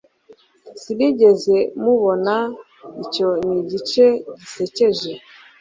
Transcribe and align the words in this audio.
sinigeze 0.81 1.57
mubona- 1.81 2.35
icyo 3.03 3.27
ni 3.45 3.55
igice 3.61 4.05
gisekeje 4.39 5.11